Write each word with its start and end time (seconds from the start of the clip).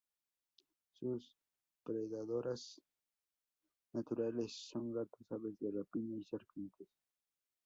Sus 0.93 1.37
predadores 1.83 2.81
naturales 3.93 4.51
son 4.51 4.91
gatos, 4.91 5.31
aves 5.31 5.59
de 5.59 5.69
rapiña 5.69 6.17
y 6.17 6.23
serpientes. 6.23 6.87